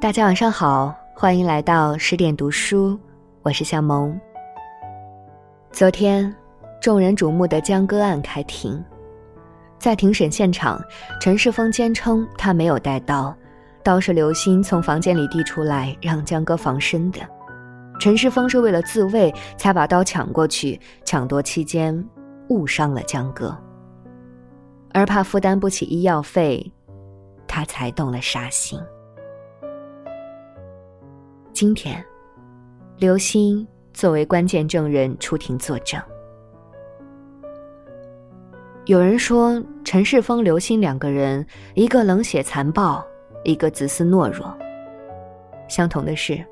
[0.00, 2.98] 大家晚上好，欢迎来到十点读书，
[3.42, 4.18] 我是向萌。
[5.70, 6.34] 昨天，
[6.80, 8.82] 众人瞩目的江歌案开庭，
[9.78, 10.82] 在庭审现场，
[11.20, 13.36] 陈世峰坚称他没有带刀，
[13.82, 17.20] 刀是刘鑫从房间里递出来让江歌防身的。
[18.00, 21.94] 陈世峰是为了自卫才把刀抢过去，抢夺期间
[22.48, 23.54] 误伤了江歌，
[24.94, 26.72] 而怕负担不起医药费，
[27.46, 28.80] 他才动了杀心。
[31.60, 32.02] 今天，
[32.96, 36.00] 刘鑫作为关键证人出庭作证。
[38.86, 43.04] 有人说陈世峰、刘鑫两个人，一个冷血残暴，
[43.44, 44.56] 一个自私懦弱。
[45.68, 46.42] 相同的是，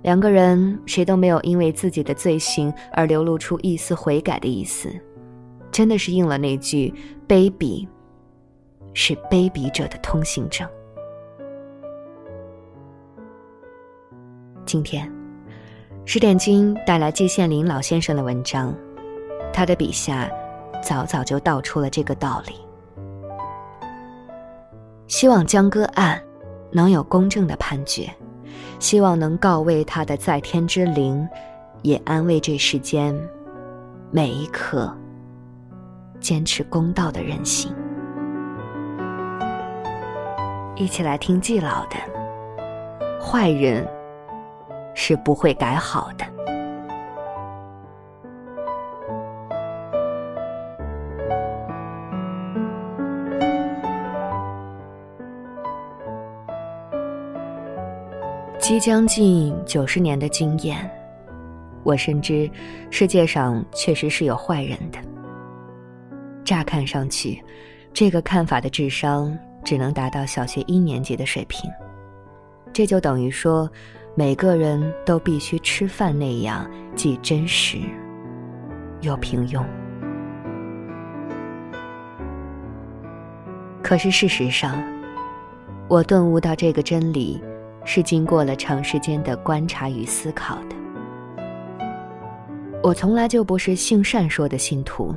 [0.00, 4.88] 两个人谁都没有因为自己的罪行而流露出一丝悔改的意思，
[5.70, 6.90] 真的是应了那句
[7.28, 7.86] “卑鄙
[8.94, 10.66] 是卑鄙者的通行证”。
[14.66, 15.08] 今天，
[16.04, 18.74] 十点君带来季羡林老先生的文章，
[19.52, 20.28] 他的笔下
[20.82, 22.54] 早早就道出了这个道理。
[25.06, 26.20] 希望江歌案
[26.72, 28.12] 能有公正的判决，
[28.80, 31.26] 希望能告慰他的在天之灵，
[31.82, 33.16] 也安慰这世间
[34.10, 34.92] 每一颗
[36.18, 37.72] 坚持公道的人心。
[40.74, 41.96] 一起来听季老的
[43.22, 43.86] 坏人。
[44.98, 46.24] 是不会改好的。
[58.58, 60.90] 即将近九十年的经验，
[61.84, 62.50] 我深知
[62.90, 64.98] 世界上确实是有坏人的。
[66.42, 67.40] 乍看上去，
[67.92, 71.70] 这个看法的智商只能达到小学一年级的水平，
[72.72, 73.70] 这就等于说。
[74.18, 77.76] 每个人都必须吃饭那样，既真实
[79.02, 79.62] 又平庸。
[83.82, 84.82] 可是事实上，
[85.86, 87.44] 我顿悟到这个真理，
[87.84, 90.74] 是经过了长时间的观察与思考的。
[92.82, 95.14] 我从来就不是性善说的信徒，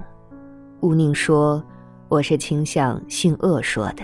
[0.81, 1.63] 毋宁说
[2.09, 4.03] 我是倾向性恶说的。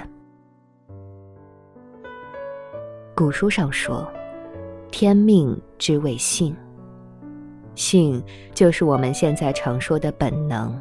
[3.14, 4.10] 古书上说。
[4.98, 6.56] 天命之谓性，
[7.76, 8.24] 性
[8.54, 10.74] 就是我们现在常说的本能，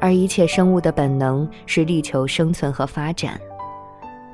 [0.00, 3.38] 而一切生物的本能是力求生存和发展，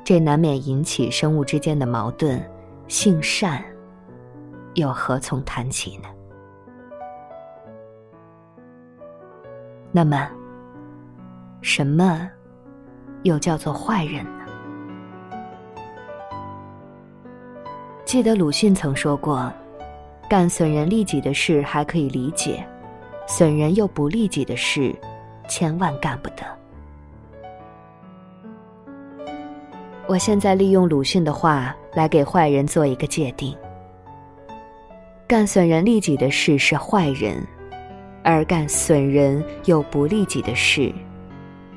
[0.01, 2.41] 这难免引起生物之间的矛盾。
[2.87, 3.61] 性善，
[4.75, 6.07] 又何从谈起呢？
[9.91, 10.29] 那么，
[11.61, 12.29] 什么
[13.23, 14.42] 又叫做坏人呢？
[18.13, 19.51] 记得鲁迅曾说过
[20.29, 22.63] ：“干损人利己的事还可以理解，
[23.25, 24.93] 损人又不利己的事，
[25.49, 26.45] 千万干不得。”
[30.05, 33.57] 我现在利用鲁迅的话来给坏人做一个界定：
[35.25, 37.43] 干损人利己的事是坏人，
[38.23, 40.93] 而干损人又不利己的事，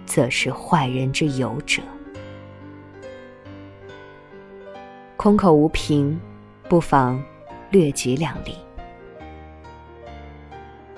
[0.05, 1.81] 则是坏人之有者。
[5.27, 6.17] 空口无凭，
[6.69, 7.21] 不妨
[7.71, 8.55] 略举两例。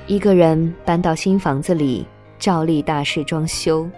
[0.06, 2.06] 一个人搬到新房子里，
[2.38, 3.88] 照例大肆装修，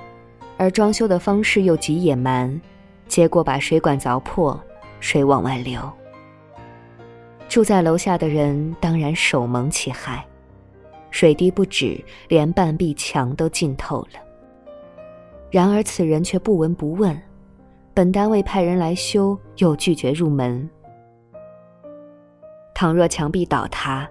[0.56, 2.60] 而装修的方式又极野蛮，
[3.08, 4.56] 结果把水管凿破，
[5.00, 5.80] 水往外流。
[7.48, 10.24] 住在楼下的人当然手蒙其害，
[11.10, 14.20] 水滴不止，连半壁墙都浸透了。
[15.50, 17.20] 然而此人却不闻不问。
[17.92, 20.68] 本单位派人来修，又拒绝入门。
[22.74, 24.08] 倘若墙壁倒塌，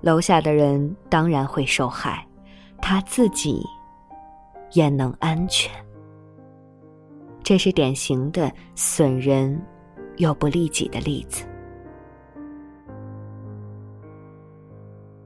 [0.00, 2.26] 楼下的人当然会受害，
[2.78, 3.62] 他自己
[4.72, 5.72] 也能安全。
[7.42, 9.60] 这是典型的损人
[10.16, 11.44] 又不利己的例子。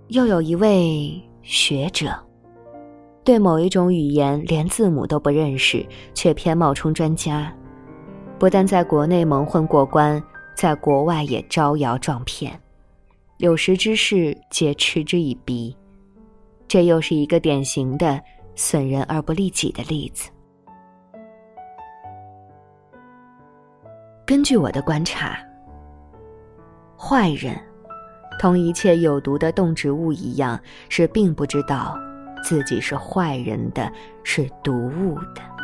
[0.09, 2.15] 又有一位学者，
[3.25, 5.85] 对某一种语言连字母都不认识，
[6.15, 7.53] 却偏冒充专家。
[8.39, 10.23] 不但在国内蒙混过关，
[10.55, 12.53] 在国外也招摇撞骗，
[13.39, 15.75] 有识之士皆嗤之以鼻。
[16.69, 18.21] 这又是一个典型的
[18.55, 20.31] 损人而不利己的例子。
[24.27, 25.39] 根据我的观察，
[26.99, 27.59] 坏人
[28.39, 30.61] 同一切有毒的动植物一样，
[30.91, 31.97] 是并不知道
[32.45, 33.91] 自己是坏人的，
[34.25, 35.56] 是毒物的。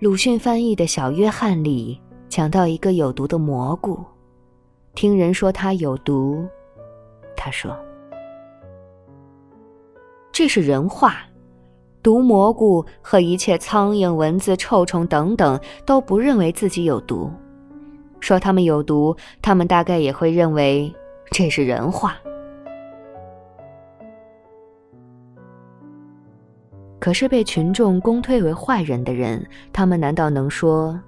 [0.00, 4.02] 鲁迅翻译的小约翰里讲到一个有毒的蘑菇，
[4.94, 6.42] 听人说它有毒，
[7.36, 7.76] 他说
[10.32, 11.18] ：“这是人话。”
[12.02, 17.30] 毒蘑菇和一切苍蝇、蚊子、臭虫等等都不认为自己有毒，
[18.20, 20.90] 说他们有毒，他们大概也会认为
[21.30, 22.16] 这是人话。
[27.00, 31.00] 可是被群众公推为坏人的人，他们难道能说，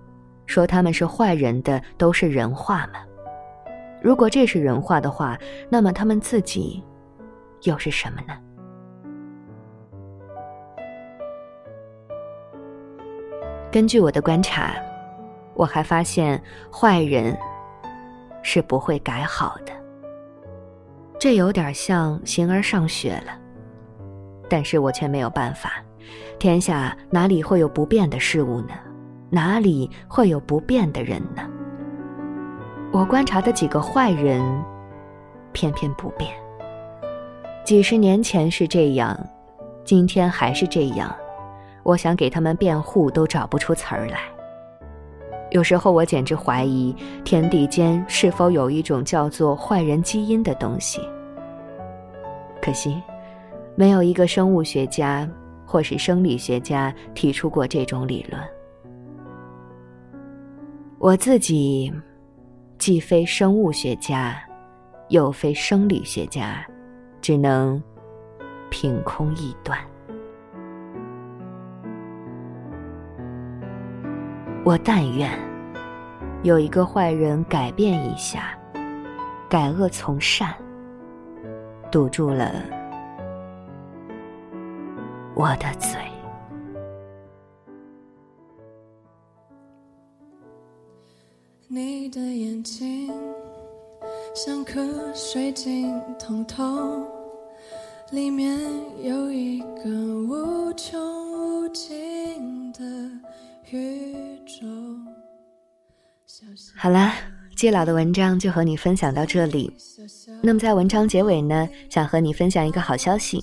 [0.46, 3.00] 说他们是坏人的都是人话吗？
[4.00, 6.82] 如果这是人话的话，那么他们自己
[7.64, 8.34] 又是什么呢？
[13.70, 14.74] 根据我的观察，
[15.54, 16.42] 我还发现
[16.72, 17.36] 坏人
[18.42, 19.72] 是不会改好的。
[21.18, 23.38] 这有点像形而上学了，
[24.52, 25.82] 但是我却没有办法。
[26.38, 28.74] 天下哪里会有不变的事物呢？
[29.30, 31.42] 哪里会有不变的人呢？
[32.92, 34.44] 我观察的几个坏人，
[35.52, 36.30] 偏偏不变。
[37.64, 39.18] 几十年前是这样，
[39.86, 41.10] 今天还是这样。
[41.82, 44.18] 我想给他们辩护，都找不出词儿来。
[45.50, 46.94] 有时候我简直怀疑，
[47.24, 51.00] 天地间是否有一种叫做坏人基因的东西。
[52.60, 53.00] 可惜，
[53.74, 55.28] 没有一个生物学家
[55.66, 58.40] 或是生理学家提出过这种理论。
[60.98, 61.92] 我自己
[62.78, 64.40] 既非生物学家，
[65.08, 66.64] 又非生理学家，
[67.20, 67.82] 只能
[68.70, 69.78] 凭空臆断。
[74.64, 75.28] 我但愿
[76.44, 78.56] 有一个坏人改变一下，
[79.48, 80.54] 改恶从善，
[81.90, 82.52] 堵住了
[85.34, 85.90] 我的嘴。
[91.68, 93.10] 你的眼睛
[94.34, 94.82] 像颗
[95.14, 97.02] 水晶通透，
[98.10, 98.58] 里面
[99.02, 101.00] 有一个无穷
[101.32, 102.80] 无尽的
[103.70, 104.14] 宇
[104.46, 104.66] 宙。
[106.76, 107.14] 好啦，
[107.56, 109.74] 季老的文章就和你分享到这里。
[110.42, 113.42] 那么在文章结尾呢，想和你分享一个好消息。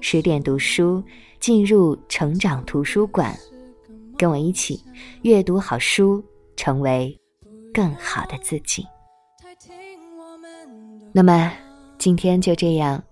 [0.00, 1.02] 十点读书”，
[1.40, 3.36] 进入成长图书馆，
[4.16, 4.82] 跟我一起
[5.22, 6.22] 阅读好书，
[6.56, 7.18] 成为
[7.72, 8.86] 更好的自己。
[11.12, 11.52] 那么
[11.98, 13.02] 今天就这样，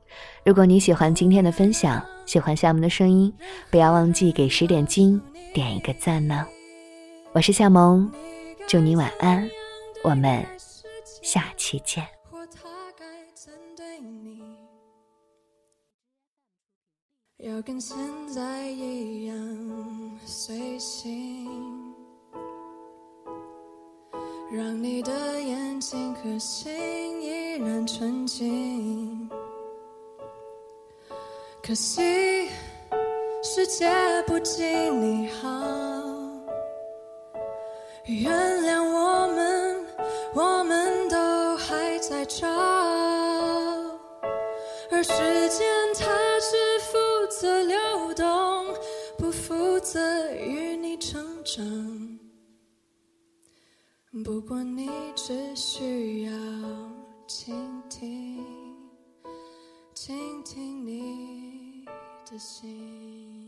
[0.44, 3.32] 如果你喜欢今天的分享，喜欢夏萌的声音，
[3.70, 5.20] 不要忘记给十点金
[5.52, 6.46] 点一个赞呢。
[7.32, 8.10] 我是夏萌。
[8.66, 9.46] 祝你晚安，
[10.02, 10.42] 我们
[11.22, 12.13] 下期见。
[17.44, 17.94] 要跟现
[18.26, 19.36] 在一样
[20.24, 21.46] 随性，
[24.50, 26.72] 让你的眼睛和心
[27.22, 29.28] 依然纯净。
[31.62, 32.48] 可惜
[33.42, 33.92] 世界
[34.26, 35.50] 不及你好。
[38.06, 38.93] 原谅我
[51.06, 52.18] 成长。
[54.24, 56.32] 不过你只需要
[57.26, 57.54] 倾
[57.90, 58.42] 听，
[59.92, 61.84] 倾听你
[62.24, 63.43] 的心。